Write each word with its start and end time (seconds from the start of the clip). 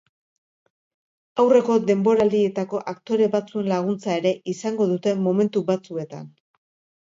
Aurreko 1.43 1.75
denboraldietako 1.89 2.81
aktore 2.93 3.27
batzuen 3.35 3.69
laguntza 3.73 4.17
ere 4.23 4.33
izango 4.55 4.89
dute 4.95 5.15
momentu 5.29 5.65
batzuetan. 5.71 6.27